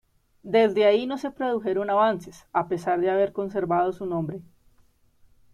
Desde 0.41 0.87
ahí 0.87 1.05
no 1.05 1.19
se 1.19 1.29
produjeron 1.29 1.91
avances, 1.91 2.47
a 2.53 2.67
pesar 2.67 2.99
de 3.01 3.11
haber 3.11 3.33
conservado 3.33 3.93
su 3.93 4.07
nombre. 4.07 4.41